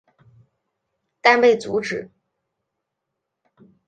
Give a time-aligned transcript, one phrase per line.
[1.21, 2.09] 但被阻止。